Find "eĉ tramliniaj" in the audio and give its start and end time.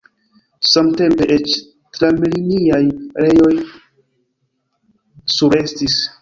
1.35-2.79